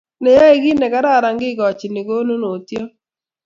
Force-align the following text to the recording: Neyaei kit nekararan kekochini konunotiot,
Neyaei 0.21 0.63
kit 0.63 0.77
nekararan 0.79 1.37
kekochini 1.41 2.01
konunotiot, 2.07 2.91